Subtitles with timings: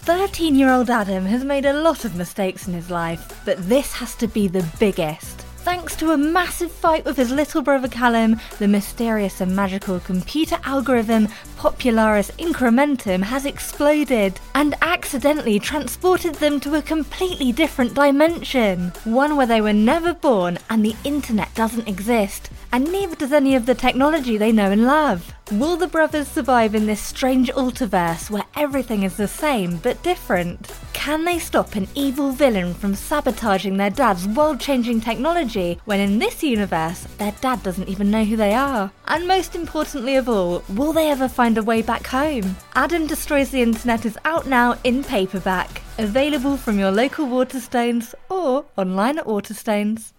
[0.00, 3.92] 13 year old Adam has made a lot of mistakes in his life, but this
[3.92, 5.42] has to be the biggest.
[5.62, 10.56] Thanks to a massive fight with his little brother Callum, the mysterious and magical computer
[10.64, 11.28] algorithm
[11.58, 18.92] Popularis Incrementum has exploded and accidentally transported them to a completely different dimension.
[19.04, 23.54] One where they were never born and the internet doesn't exist, and neither does any
[23.54, 25.34] of the technology they know and love.
[25.54, 30.70] Will the brothers survive in this strange alterverse where everything is the same but different?
[30.92, 36.20] Can they stop an evil villain from sabotaging their dad's world changing technology when in
[36.20, 38.92] this universe their dad doesn't even know who they are?
[39.08, 42.54] And most importantly of all, will they ever find a way back home?
[42.76, 48.66] Adam Destroys the Internet is out now in paperback, available from your local Waterstones or
[48.76, 50.12] online at Waterstones.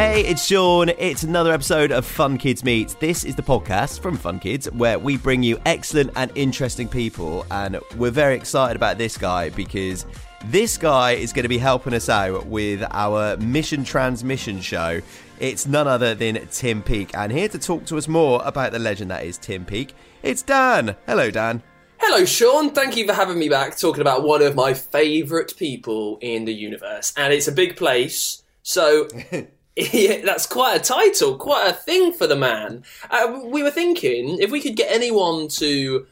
[0.00, 0.88] Hey, it's Sean.
[0.88, 2.96] It's another episode of Fun Kids Meet.
[3.00, 7.44] This is the podcast from Fun Kids where we bring you excellent and interesting people.
[7.50, 10.06] And we're very excited about this guy because
[10.46, 15.02] this guy is going to be helping us out with our mission transmission show.
[15.38, 17.14] It's none other than Tim Peake.
[17.14, 19.92] And here to talk to us more about the legend that is Tim Peake,
[20.22, 20.96] it's Dan.
[21.04, 21.62] Hello, Dan.
[21.98, 22.70] Hello, Sean.
[22.70, 26.54] Thank you for having me back talking about one of my favourite people in the
[26.54, 27.12] universe.
[27.18, 28.42] And it's a big place.
[28.62, 29.06] So
[29.76, 32.84] Yeah, that's quite a title, quite a thing for the man.
[33.08, 36.06] Uh, we were thinking if we could get anyone to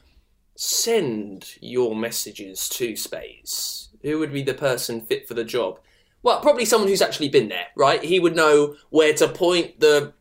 [0.54, 5.80] send your messages to space, who would be the person fit for the job?
[6.22, 8.02] Well, probably someone who's actually been there, right?
[8.02, 10.12] He would know where to point the,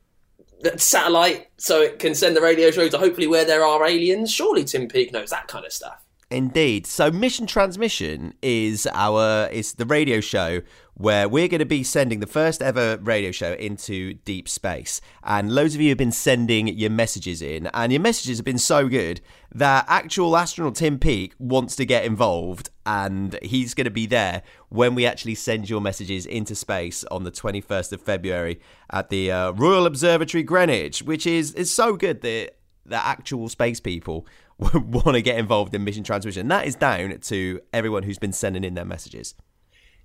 [0.61, 4.31] the satellite so it can send the radio show to hopefully where there are aliens.
[4.31, 6.03] Surely Tim Peake knows that kind of stuff.
[6.29, 6.85] Indeed.
[6.85, 10.59] So Mission Transmission is our is the radio show
[10.95, 14.99] where we're going to be sending the first ever radio show into deep space.
[15.23, 18.57] And loads of you have been sending your messages in, and your messages have been
[18.57, 19.21] so good
[19.55, 24.41] that actual astronaut Tim Peake wants to get involved, and he's going to be there
[24.67, 28.59] when we actually send your messages into space on the 21st of February
[28.91, 32.57] at the uh, Royal Observatory Greenwich, which is is so good that
[32.87, 34.25] the actual space people
[34.73, 36.47] want to get involved in mission transmission.
[36.47, 39.35] That is down to everyone who's been sending in their messages.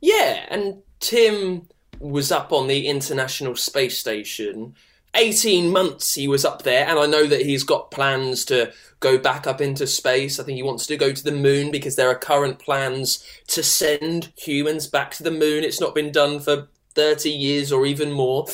[0.00, 1.68] Yeah, and Tim
[1.98, 4.74] was up on the International Space Station.
[5.14, 9.18] 18 months he was up there, and I know that he's got plans to go
[9.18, 10.40] back up into space.
[10.40, 13.62] I think he wants to go to the moon because there are current plans to
[13.62, 15.64] send humans back to the moon.
[15.64, 18.46] It's not been done for 30 years or even more.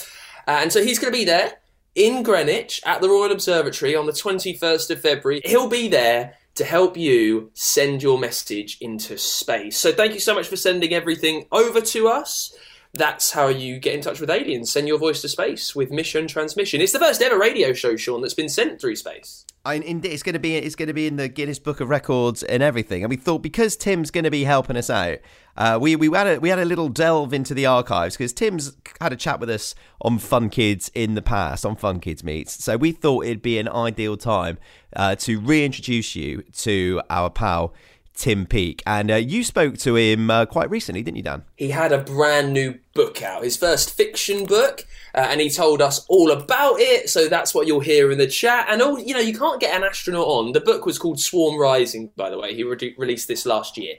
[0.47, 1.58] Uh, and so he's going to be there
[1.99, 5.43] in Greenwich at the Royal Observatory on the 21st of February.
[5.45, 9.77] He'll be there to help you send your message into space.
[9.77, 12.57] So thank you so much for sending everything over to us.
[12.95, 14.73] That's how you get in touch with aliens.
[14.73, 16.81] Send your voice to space with Mission Transmission.
[16.81, 19.45] It's the first ever radio show, Sean, that's been sent through space.
[19.65, 22.43] I, it's going to be it's going to be in the Guinness Book of Records
[22.43, 23.03] and everything.
[23.03, 25.19] And we thought because Tim's going to be helping us out,
[25.59, 28.77] uh, we we had a we had a little delve into the archives because Tim's
[29.01, 32.65] had a chat with us on Fun Kids in the past on Fun Kids Meets.
[32.65, 34.59] So we thought it'd be an ideal time
[34.97, 37.75] uh, to reintroduce you to our pal
[38.19, 38.83] Tim Peake.
[38.85, 41.45] And uh, you spoke to him uh, quite recently, didn't you, Dan?
[41.57, 45.81] He had a brand new book out, his first fiction book, uh, and he told
[45.81, 47.09] us all about it.
[47.09, 48.67] So that's what you'll hear in the chat.
[48.69, 50.53] And all you know, you can't get an astronaut on.
[50.53, 52.55] The book was called Swarm Rising, by the way.
[52.55, 53.95] He re- released this last year,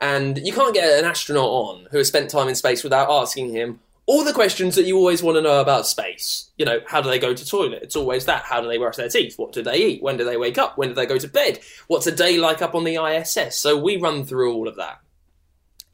[0.00, 3.52] and you can't get an astronaut on who has spent time in space without asking
[3.52, 3.78] him
[4.10, 6.50] all the questions that you always want to know about space.
[6.56, 7.84] You know, how do they go to toilet?
[7.84, 8.42] It's always that.
[8.42, 9.38] How do they brush their teeth?
[9.38, 10.02] What do they eat?
[10.02, 10.76] When do they wake up?
[10.76, 11.60] When do they go to bed?
[11.86, 13.56] What's a day like up on the ISS?
[13.56, 14.98] So we run through all of that.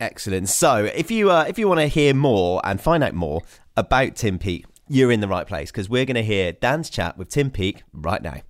[0.01, 0.49] Excellent.
[0.49, 3.43] So if you uh, if you want to hear more and find out more
[3.77, 7.19] about Tim Peake, you're in the right place because we're going to hear Dan's chat
[7.19, 8.41] with Tim Peake right now.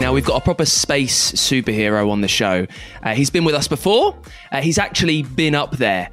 [0.00, 2.66] Now, we've got a proper space superhero on the show.
[3.02, 4.14] Uh, he's been with us before.
[4.52, 6.10] Uh, he's actually been up there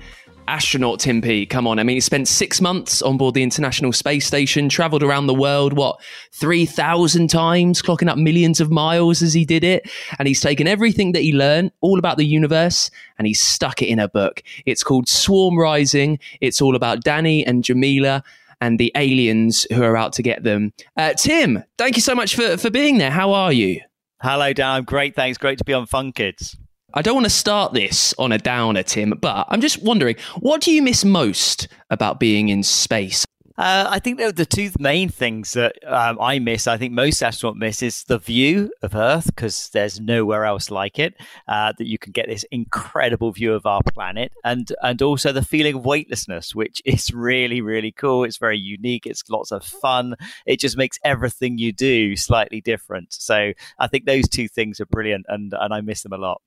[0.52, 1.50] astronaut Tim Peake.
[1.50, 1.80] Come on.
[1.80, 5.34] I mean, he spent six months on board the International Space Station, traveled around the
[5.34, 6.02] world, what,
[6.34, 9.90] 3,000 times, clocking up millions of miles as he did it.
[10.20, 13.88] And he's taken everything that he learned, all about the universe, and he's stuck it
[13.88, 14.44] in a book.
[14.66, 16.20] It's called Swarm Rising.
[16.42, 18.22] It's all about Danny and Jamila
[18.60, 20.74] and the aliens who are out to get them.
[20.98, 23.10] Uh, Tim, thank you so much for, for being there.
[23.10, 23.80] How are you?
[24.22, 24.84] Hello, Dan.
[24.84, 25.16] Great.
[25.16, 25.38] Thanks.
[25.38, 26.58] Great to be on Fun Kids.
[26.94, 30.62] I don't want to start this on a downer, Tim, but I'm just wondering, what
[30.62, 33.26] do you miss most about being in space?
[33.58, 37.58] Uh, I think the two main things that um, I miss, I think most astronauts
[37.58, 41.14] miss, is the view of Earth because there's nowhere else like it.
[41.48, 45.46] Uh, that you can get this incredible view of our planet, and and also the
[45.46, 48.24] feeling of weightlessness, which is really really cool.
[48.24, 49.06] It's very unique.
[49.06, 50.16] It's lots of fun.
[50.46, 53.14] It just makes everything you do slightly different.
[53.14, 56.42] So I think those two things are brilliant, and and I miss them a lot.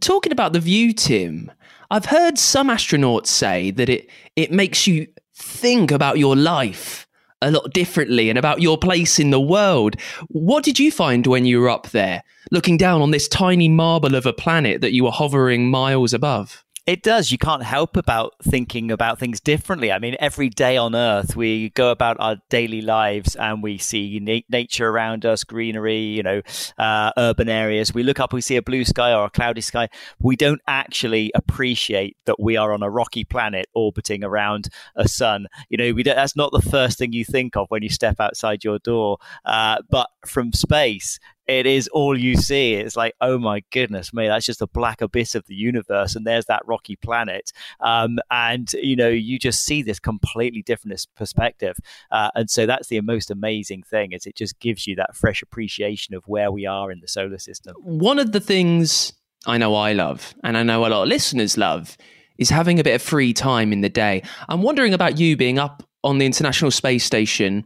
[0.00, 1.50] Talking about the view, Tim,
[1.90, 7.06] I've heard some astronauts say that it it makes you think about your life
[7.40, 9.96] a lot differently and about your place in the world.
[10.28, 14.14] What did you find when you were up there, looking down on this tiny marble
[14.14, 16.64] of a planet that you were hovering miles above?
[16.88, 17.30] It does.
[17.30, 19.92] You can't help about thinking about things differently.
[19.92, 24.18] I mean, every day on Earth, we go about our daily lives and we see
[24.22, 26.40] na- nature around us, greenery, you know,
[26.78, 27.92] uh, urban areas.
[27.92, 29.90] We look up, we see a blue sky or a cloudy sky.
[30.18, 35.46] We don't actually appreciate that we are on a rocky planet orbiting around a sun.
[35.68, 38.64] You know, we that's not the first thing you think of when you step outside
[38.64, 39.18] your door.
[39.44, 41.18] Uh, but from space,
[41.48, 42.74] it is all you see.
[42.74, 46.26] It's like, oh my goodness me, that's just a black abyss of the universe, and
[46.26, 47.52] there's that rocky planet.
[47.80, 51.76] Um, and you know, you just see this completely different perspective,
[52.10, 54.12] uh, and so that's the most amazing thing.
[54.12, 57.38] Is it just gives you that fresh appreciation of where we are in the solar
[57.38, 57.74] system.
[57.80, 59.12] One of the things
[59.46, 61.96] I know I love, and I know a lot of listeners love,
[62.38, 64.22] is having a bit of free time in the day.
[64.48, 67.64] I'm wondering about you being up on the International Space Station.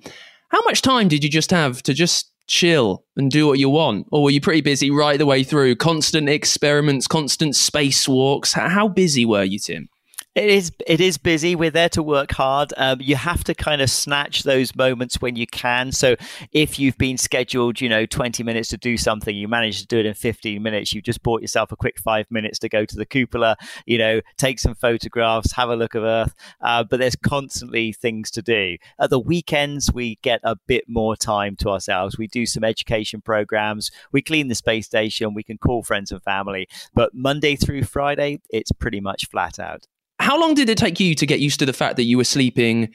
[0.48, 4.06] How much time did you just have to just chill and do what you want?
[4.10, 5.76] Or were you pretty busy right the way through?
[5.76, 8.52] Constant experiments, constant spacewalks.
[8.52, 9.88] How busy were you, Tim?
[10.34, 10.72] It is.
[10.86, 11.54] It is busy.
[11.54, 12.72] We're there to work hard.
[12.78, 15.92] Um, you have to kind of snatch those moments when you can.
[15.92, 16.16] So
[16.52, 19.98] if you've been scheduled, you know, twenty minutes to do something, you manage to do
[19.98, 20.94] it in fifteen minutes.
[20.94, 23.58] You've just bought yourself a quick five minutes to go to the cupola.
[23.84, 26.32] You know, take some photographs, have a look of Earth.
[26.62, 28.78] Uh, but there's constantly things to do.
[28.98, 32.16] At the weekends, we get a bit more time to ourselves.
[32.16, 33.90] We do some education programs.
[34.12, 35.34] We clean the space station.
[35.34, 36.68] We can call friends and family.
[36.94, 39.88] But Monday through Friday, it's pretty much flat out.
[40.32, 42.24] How long did it take you to get used to the fact that you were
[42.24, 42.88] sleeping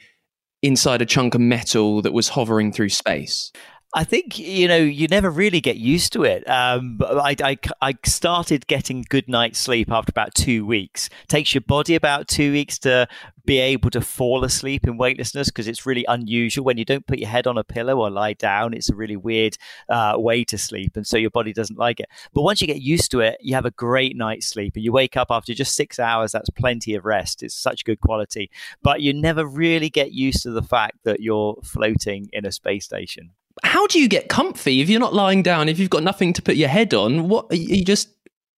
[0.60, 3.52] inside a chunk of metal that was hovering through space?
[3.94, 6.48] I think you know you never really get used to it.
[6.48, 11.08] Um, I, I, I started getting good night's sleep after about two weeks.
[11.26, 13.08] takes your body about two weeks to
[13.46, 17.18] be able to fall asleep in weightlessness because it's really unusual when you don't put
[17.18, 18.74] your head on a pillow or lie down.
[18.74, 19.56] It's a really weird
[19.88, 22.10] uh, way to sleep, and so your body doesn't like it.
[22.34, 24.92] But once you get used to it, you have a great night's sleep, and you
[24.92, 26.32] wake up after just six hours.
[26.32, 27.42] That's plenty of rest.
[27.42, 28.50] It's such good quality,
[28.82, 32.84] but you never really get used to the fact that you're floating in a space
[32.84, 33.30] station
[33.62, 35.68] how do you get comfy if you're not lying down?
[35.68, 38.08] If you've got nothing to put your head on, what you just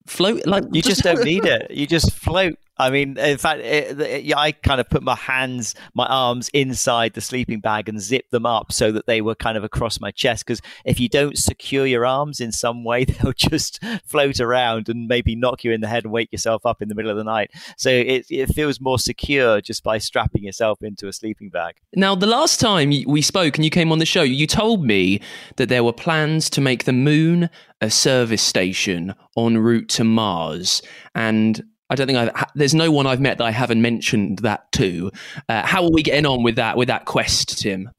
[0.06, 0.64] float like?
[0.72, 1.70] You just, just don't need it.
[1.70, 2.58] You just float.
[2.80, 7.12] I mean, in fact, it, it, I kind of put my hands, my arms inside
[7.12, 10.10] the sleeping bag and zip them up so that they were kind of across my
[10.10, 10.46] chest.
[10.46, 15.06] Because if you don't secure your arms in some way, they'll just float around and
[15.06, 17.24] maybe knock you in the head and wake yourself up in the middle of the
[17.24, 17.50] night.
[17.76, 21.76] So it, it feels more secure just by strapping yourself into a sleeping bag.
[21.94, 25.20] Now, the last time we spoke and you came on the show, you told me
[25.56, 27.50] that there were plans to make the moon
[27.82, 30.80] a service station en route to Mars.
[31.14, 34.70] And I don't think I've, there's no one I've met that I haven't mentioned that
[34.72, 35.10] to.
[35.48, 37.90] Uh, how are we getting on with that with that quest, Tim?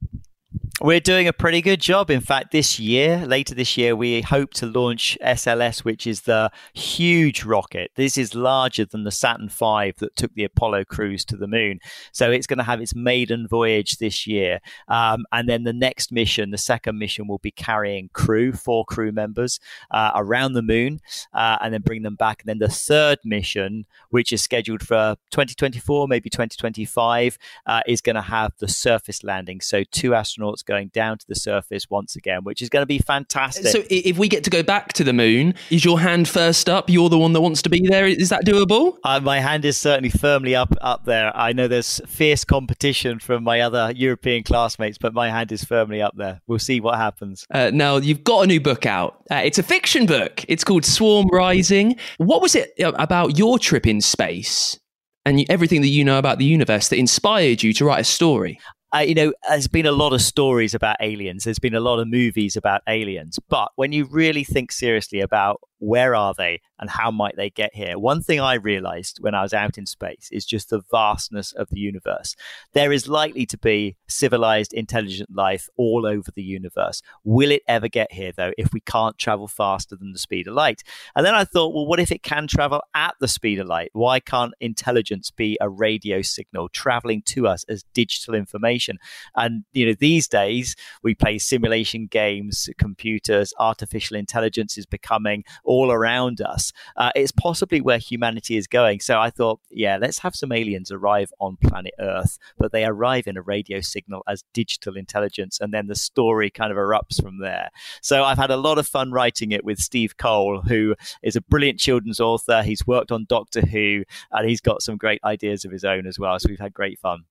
[0.80, 2.10] We're doing a pretty good job.
[2.10, 6.52] In fact, this year, later this year, we hope to launch SLS, which is the
[6.74, 7.92] huge rocket.
[7.96, 11.80] This is larger than the Saturn V that took the Apollo crews to the moon.
[12.14, 14.60] So it's going to have its maiden voyage this year.
[14.88, 19.12] Um, and then the next mission, the second mission, will be carrying crew, four crew
[19.12, 19.60] members,
[19.92, 21.00] uh, around the moon
[21.34, 22.42] uh, and then bring them back.
[22.42, 28.16] And then the third mission, which is scheduled for 2024, maybe 2025, uh, is going
[28.16, 29.62] to have the surface landing.
[29.62, 30.16] So two
[30.62, 33.68] astronauts going down to the surface once again, which is going to be fantastic.
[33.68, 36.90] So, if we get to go back to the moon, is your hand first up?
[36.90, 38.06] You're the one that wants to be there.
[38.08, 38.98] Is that doable?
[39.04, 41.36] Uh, my hand is certainly firmly up up there.
[41.36, 46.02] I know there's fierce competition from my other European classmates, but my hand is firmly
[46.02, 46.42] up there.
[46.48, 47.46] We'll see what happens.
[47.52, 49.24] Uh, now you've got a new book out.
[49.32, 50.46] Uh, it's a fiction book.
[50.48, 51.98] It's called Swarm Rising.
[52.18, 54.78] What was it uh, about your trip in space?
[55.26, 58.60] and everything that you know about the universe that inspired you to write a story?
[58.94, 61.44] Uh, you know, there's been a lot of stories about aliens.
[61.46, 63.40] There's been a lot of movies about aliens.
[63.50, 67.76] But when you really think seriously about where are they and how might they get
[67.76, 67.98] here?
[67.98, 71.70] One thing I realized when I was out in space is just the vastness of
[71.70, 72.36] the universe.
[72.74, 77.02] There is likely to be civilized, intelligent life all over the universe.
[77.24, 80.54] Will it ever get here, though, if we can't travel faster than the speed of
[80.54, 80.84] light?
[81.16, 83.90] And then I thought, well, what if it can travel at the speed of light?
[83.94, 89.00] Why can't intelligence be a radio signal traveling to us as digital information?
[89.36, 95.90] And, you know, these days we play simulation games, computers, artificial intelligence is becoming all
[95.90, 96.74] around us.
[96.98, 99.00] Uh, it's possibly where humanity is going.
[99.00, 103.26] So I thought, yeah, let's have some aliens arrive on planet Earth, but they arrive
[103.26, 107.40] in a radio signal as digital intelligence, and then the story kind of erupts from
[107.40, 107.70] there.
[108.02, 111.42] So I've had a lot of fun writing it with Steve Cole, who is a
[111.42, 112.64] brilliant children's author.
[112.64, 116.20] He's worked on Doctor Who, and he's got some great ideas of his own as
[116.20, 116.38] well.
[116.38, 117.24] So we've had great fun.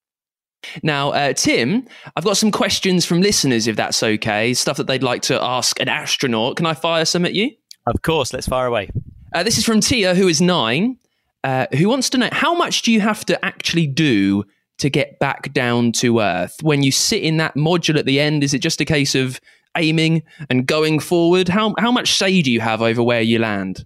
[0.83, 4.55] Now, uh, Tim, I've got some questions from listeners, if that's okay.
[4.55, 6.57] Stuff that they'd like to ask an astronaut.
[6.57, 7.51] Can I fire some at you?
[7.87, 8.91] Of course, let's fire away.
[9.35, 10.99] Uh, this is from Tia, who is nine,
[11.45, 14.45] uh, who wants to know how much do you have to actually do
[14.79, 16.57] to get back down to Earth?
[16.63, 19.41] When you sit in that module at the end, is it just a case of
[19.77, 21.49] aiming and going forward?
[21.49, 23.85] How, how much say do you have over where you land?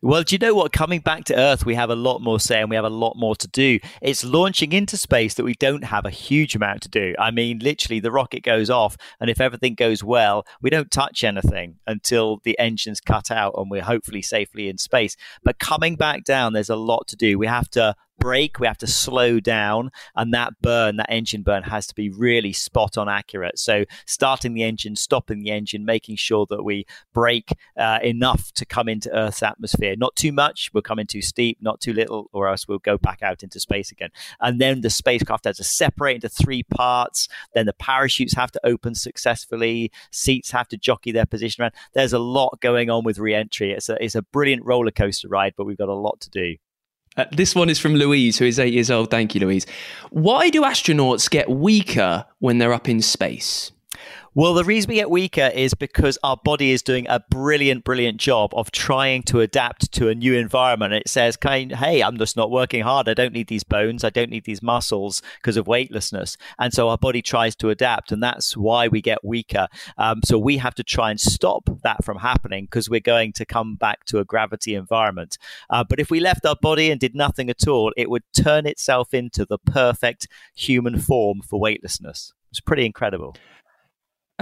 [0.00, 0.72] Well, do you know what?
[0.72, 3.16] Coming back to Earth, we have a lot more say and we have a lot
[3.16, 3.78] more to do.
[4.00, 7.14] It's launching into space that we don't have a huge amount to do.
[7.18, 11.24] I mean, literally, the rocket goes off, and if everything goes well, we don't touch
[11.24, 15.16] anything until the engine's cut out and we're hopefully safely in space.
[15.42, 17.38] But coming back down, there's a lot to do.
[17.38, 21.64] We have to brake, we have to slow down, and that burn, that engine burn,
[21.64, 23.58] has to be really spot on accurate.
[23.58, 28.64] So, starting the engine, stopping the engine, making sure that we brake uh, enough to
[28.64, 29.96] come into Earth's atmosphere.
[29.96, 32.96] Not too much, we'll come in too steep, not too little, or else we'll go
[32.96, 34.10] back out into space again.
[34.40, 37.26] And then the spacecraft has to separate into three parts.
[37.54, 41.72] Then the parachutes have to open successfully, seats have to jockey their position around.
[41.92, 43.72] There's a lot going on with re entry.
[43.72, 46.56] It's a, it's a brilliant roller coaster ride, but we've got a lot to do.
[47.16, 49.10] Uh, this one is from Louise, who is eight years old.
[49.10, 49.66] Thank you, Louise.
[50.10, 53.72] Why do astronauts get weaker when they're up in space?
[54.34, 58.16] Well, the reason we get weaker is because our body is doing a brilliant, brilliant
[58.16, 60.94] job of trying to adapt to a new environment.
[60.94, 63.10] It says, hey, I'm just not working hard.
[63.10, 64.04] I don't need these bones.
[64.04, 66.38] I don't need these muscles because of weightlessness.
[66.58, 69.68] And so our body tries to adapt, and that's why we get weaker.
[69.98, 73.44] Um, so we have to try and stop that from happening because we're going to
[73.44, 75.36] come back to a gravity environment.
[75.68, 78.64] Uh, but if we left our body and did nothing at all, it would turn
[78.64, 82.32] itself into the perfect human form for weightlessness.
[82.50, 83.36] It's pretty incredible.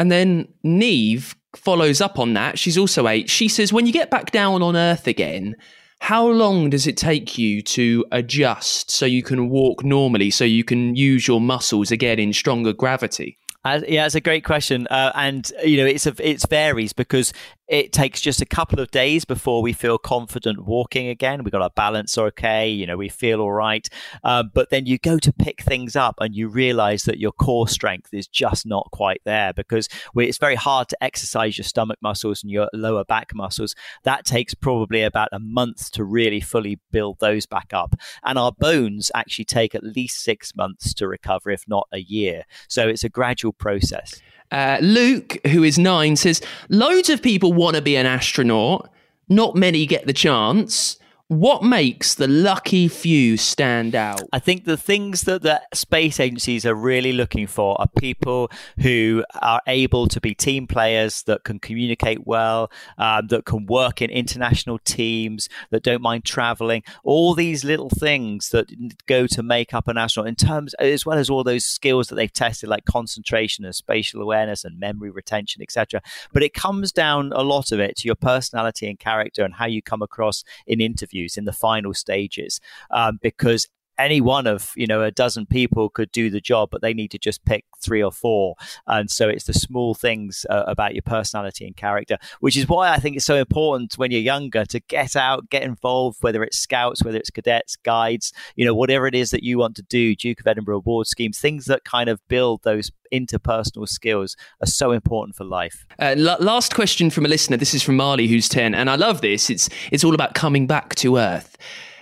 [0.01, 2.59] And then Neve follows up on that.
[2.59, 3.29] She's also eight.
[3.29, 5.57] She says, when you get back down on Earth again,
[6.01, 10.65] how long does it take you to adjust so you can walk normally, so you
[10.65, 13.37] can use your muscles again in stronger gravity?
[13.63, 17.35] Uh, yeah, it's a great question, uh, and you know it's a, it varies because
[17.71, 21.45] it takes just a couple of days before we feel confident walking again.
[21.45, 23.89] We got our balance okay, you know, we feel all right.
[24.25, 27.69] Um, but then you go to pick things up and you realize that your core
[27.69, 32.43] strength is just not quite there because it's very hard to exercise your stomach muscles
[32.43, 33.77] and your lower back muscles.
[34.03, 37.95] That takes probably about a month to really fully build those back up.
[38.25, 42.47] And our bones actually take at least six months to recover, if not a year.
[42.67, 44.21] So it's a gradual process.
[44.51, 48.91] Uh, Luke, who is nine, says loads of people want to be an astronaut.
[49.29, 50.99] Not many get the chance.
[51.31, 54.23] What makes the lucky few stand out?
[54.33, 59.25] I think the things that the space agencies are really looking for are people who
[59.41, 62.69] are able to be team players that can communicate well,
[62.99, 66.83] um, that can work in international teams, that don't mind traveling.
[67.05, 68.67] All these little things that
[69.07, 72.17] go to make up an astronaut, in terms as well as all those skills that
[72.17, 76.03] they've tested, like concentration and spatial awareness and memory retention, etc.
[76.33, 79.67] But it comes down a lot of it to your personality and character and how
[79.67, 82.61] you come across in interviews interviews in the final stages
[82.91, 83.69] um, because
[84.01, 87.11] any one of you know a dozen people could do the job but they need
[87.11, 88.55] to just pick three or four
[88.87, 92.91] and so it's the small things uh, about your personality and character which is why
[92.91, 96.59] i think it's so important when you're younger to get out get involved whether it's
[96.59, 100.15] scouts whether it's cadets guides you know whatever it is that you want to do
[100.15, 104.93] duke of edinburgh award schemes things that kind of build those interpersonal skills are so
[104.93, 105.85] important for life.
[105.99, 107.57] Uh, l- last question from a listener.
[107.57, 108.75] This is from Marley, who's 10.
[108.75, 109.51] And I love this.
[109.51, 111.57] It's, it's all about coming back to Earth.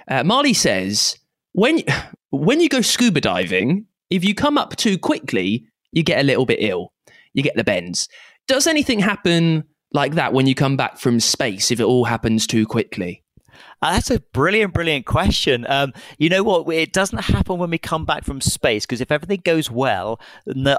[0.06, 1.17] Uh, Marley says,
[1.52, 1.82] when,
[2.30, 6.46] when you go scuba diving, if you come up too quickly, you get a little
[6.46, 6.92] bit ill.
[7.34, 8.08] You get the bends.
[8.46, 12.46] Does anything happen like that when you come back from space if it all happens
[12.46, 13.22] too quickly?
[13.80, 15.64] Uh, that's a brilliant, brilliant question.
[15.68, 16.68] Um, you know what?
[16.74, 20.18] It doesn't happen when we come back from space because if everything goes well,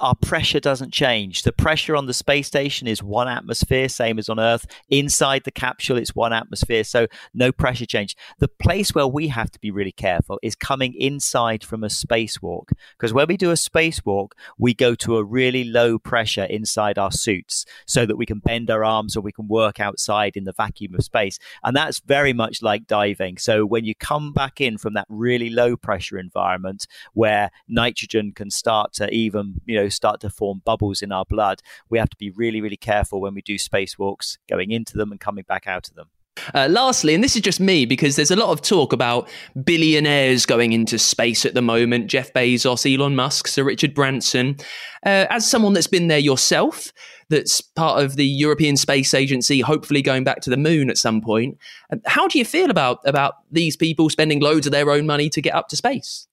[0.01, 1.43] our pressure doesn't change.
[1.43, 4.65] The pressure on the space station is one atmosphere, same as on Earth.
[4.89, 8.17] Inside the capsule, it's one atmosphere, so no pressure change.
[8.39, 12.67] The place where we have to be really careful is coming inside from a spacewalk
[12.97, 17.13] because when we do a spacewalk, we go to a really low pressure inside our
[17.13, 20.51] suits so that we can bend our arms or we can work outside in the
[20.51, 21.39] vacuum of space.
[21.63, 23.37] And that's very much like diving.
[23.37, 28.49] So when you come back in from that really low pressure environment where nitrogen can
[28.49, 32.17] start to even, you know, start to form bubbles in our blood, we have to
[32.17, 35.87] be really, really careful when we do spacewalks going into them and coming back out
[35.87, 36.09] of them.
[36.53, 39.29] Uh, lastly, and this is just me because there's a lot of talk about
[39.63, 44.57] billionaires going into space at the moment Jeff Bezos, Elon Musk, Sir Richard Branson.
[45.05, 46.91] Uh, as someone that's been there yourself,
[47.29, 51.21] that's part of the European Space Agency, hopefully going back to the moon at some
[51.21, 51.57] point,
[51.93, 55.29] uh, how do you feel about, about these people spending loads of their own money
[55.29, 56.27] to get up to space?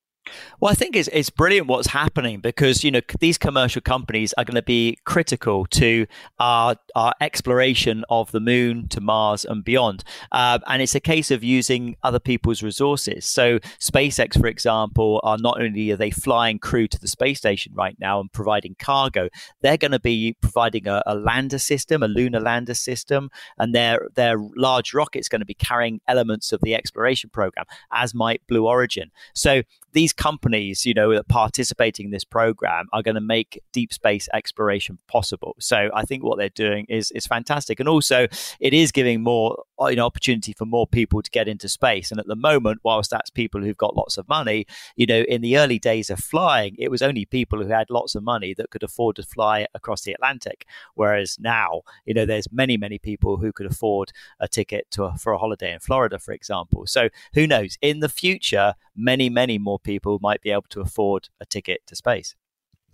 [0.61, 4.45] Well, I think it's it's brilliant what's happening because you know these commercial companies are
[4.45, 6.07] going to be critical to
[6.39, 11.31] our our exploration of the moon to Mars and beyond, uh, and it's a case
[11.31, 13.27] of using other people's resources.
[13.27, 17.73] So SpaceX, for example, are not only are they flying crew to the space station
[17.75, 19.29] right now and providing cargo,
[19.61, 24.09] they're going to be providing a, a lander system, a lunar lander system, and their
[24.15, 28.67] their large rockets going to be carrying elements of the exploration program, as might Blue
[28.67, 29.11] Origin.
[29.35, 33.93] So these companies, you know, that participating in this program are going to make deep
[33.93, 35.55] space exploration possible.
[35.59, 38.27] So I think what they're doing is is fantastic, and also
[38.61, 42.11] it is giving more uh, you know opportunity for more people to get into space.
[42.11, 45.43] And at the moment, whilst that's people who've got lots of money, you know, in
[45.43, 48.71] the early days of flying, it was only people who had lots of money that
[48.71, 50.67] could afford to fly across the Atlantic.
[50.95, 55.17] Whereas now, you know, there's many many people who could afford a ticket to a,
[55.17, 56.87] for a holiday in Florida, for example.
[56.87, 57.77] So who knows?
[57.83, 61.97] In the future, many many more people might be able to afford a ticket to
[61.97, 62.35] space.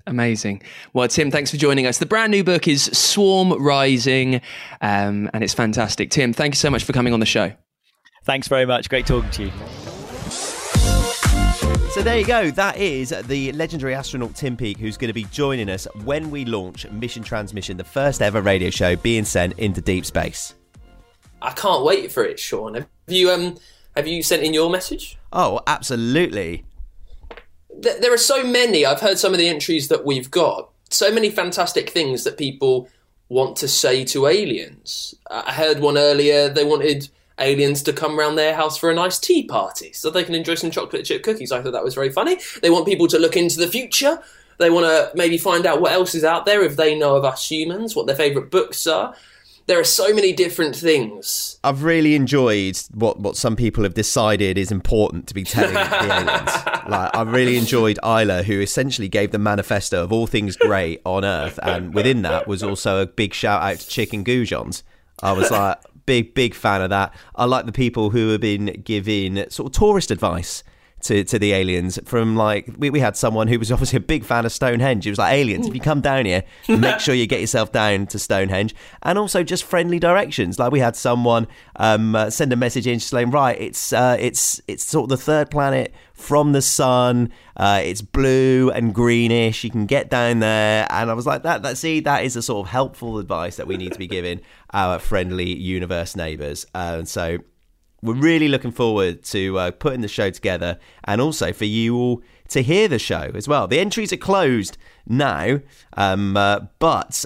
[0.06, 0.62] Amazing.
[0.92, 1.98] Well, Tim, thanks for joining us.
[1.98, 4.40] The brand new book is Swarm Rising,
[4.80, 6.10] um, and it's fantastic.
[6.10, 7.52] Tim, thank you so much for coming on the show.
[8.24, 8.88] Thanks very much.
[8.88, 9.52] Great talking to you.
[11.92, 12.50] So there you go.
[12.50, 16.46] That is the legendary astronaut Tim Peake, who's going to be joining us when we
[16.46, 20.54] launch Mission Transmission, the first ever radio show being sent into deep space.
[21.42, 22.74] I can't wait for it, Sean.
[22.74, 23.58] Have you um
[23.96, 25.18] have you sent in your message?
[25.32, 26.64] Oh, absolutely
[27.82, 28.86] there are so many.
[28.86, 30.70] I've heard some of the entries that we've got.
[30.90, 32.88] So many fantastic things that people
[33.28, 35.14] want to say to aliens.
[35.30, 36.48] Uh, I heard one earlier.
[36.48, 37.08] They wanted
[37.38, 40.54] aliens to come round their house for a nice tea party so they can enjoy
[40.54, 41.50] some chocolate chip cookies.
[41.50, 42.38] I thought that was very funny.
[42.60, 44.22] They want people to look into the future.
[44.58, 47.24] They want to maybe find out what else is out there if they know of
[47.24, 49.14] us humans, what their favourite books are
[49.66, 51.58] there are so many different things.
[51.62, 55.80] I've really enjoyed what, what some people have decided is important to be telling the
[56.04, 56.50] aliens.
[56.88, 61.24] Like I really enjoyed Isla, who essentially gave the manifesto of all things great on
[61.24, 64.82] Earth, and within that was also a big shout out to chicken goujons.
[65.22, 67.14] I was like, big big fan of that.
[67.34, 70.62] I like the people who have been giving sort of tourist advice
[71.02, 74.24] to, to the aliens from like we, we had someone who was obviously a big
[74.24, 75.06] fan of Stonehenge.
[75.06, 78.06] It was like aliens, if you come down here, make sure you get yourself down
[78.08, 80.58] to Stonehenge, and also just friendly directions.
[80.58, 84.60] Like we had someone um, uh, send a message in saying, right, it's uh, it's
[84.68, 87.32] it's sort of the third planet from the sun.
[87.56, 89.64] Uh, it's blue and greenish.
[89.64, 91.62] You can get down there, and I was like, that.
[91.62, 94.40] That see, that is the sort of helpful advice that we need to be giving
[94.72, 96.64] our friendly universe neighbours.
[96.74, 97.38] Uh, and so
[98.02, 102.22] we're really looking forward to uh, putting the show together and also for you all
[102.48, 103.68] to hear the show as well.
[103.68, 105.60] The entries are closed now,
[105.96, 107.24] um, uh, but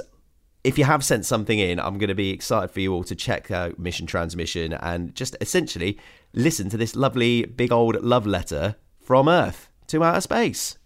[0.62, 3.15] if you have sent something in, I'm going to be excited for you all to
[3.15, 5.99] check out Mission Transmission and just essentially
[6.35, 10.77] listen to this lovely big old love letter from Earth to outer space.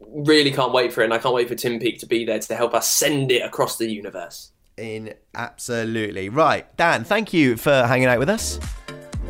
[0.00, 2.38] Really can't wait for it, and I can't wait for Tim Peake to be there
[2.38, 4.52] to help us send it across the universe.
[4.76, 7.04] In absolutely right, Dan.
[7.04, 8.60] Thank you for hanging out with us.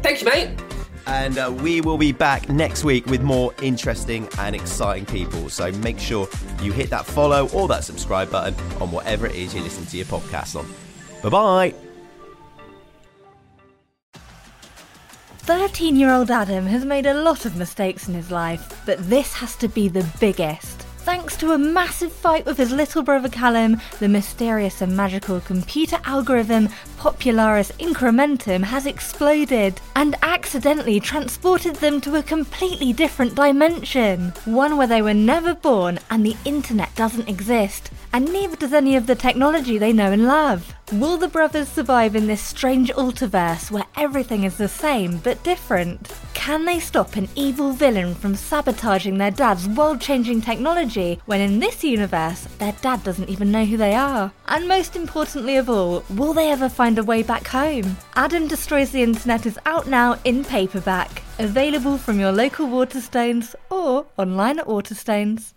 [0.02, 0.58] Thank you, mate.
[1.06, 5.48] And uh, we will be back next week with more interesting and exciting people.
[5.48, 6.28] So make sure
[6.60, 9.96] you hit that follow or that subscribe button on whatever it is you listen to
[9.96, 10.66] your podcast on.
[11.22, 11.74] Bye bye.
[15.46, 19.32] 13 year old Adam has made a lot of mistakes in his life, but this
[19.32, 20.85] has to be the biggest.
[21.06, 26.00] Thanks to a massive fight with his little brother Callum, the mysterious and magical computer
[26.02, 34.32] algorithm Popularis Incrementum has exploded and accidentally transported them to a completely different dimension.
[34.46, 38.96] One where they were never born and the internet doesn't exist, and neither does any
[38.96, 40.74] of the technology they know and love.
[40.92, 46.14] Will the brothers survive in this strange alterverse where everything is the same but different?
[46.32, 51.58] Can they stop an evil villain from sabotaging their dad's world changing technology when in
[51.58, 54.32] this universe their dad doesn't even know who they are?
[54.48, 57.98] And most importantly of all, will they ever find a way back home?
[58.14, 64.06] Adam Destroys the Internet is out now in paperback, available from your local Waterstones or
[64.16, 65.52] online at Waterstones.